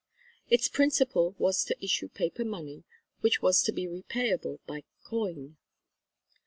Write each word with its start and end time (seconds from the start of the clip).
Its 0.49 0.67
principle 0.67 1.35
was 1.37 1.63
to 1.63 1.77
issue 1.79 2.09
paper 2.09 2.43
money 2.43 2.83
which 3.19 3.43
was 3.43 3.61
to 3.61 3.71
be 3.71 3.85
repayable 3.85 4.57
by 4.65 4.81
coin. 5.03 5.57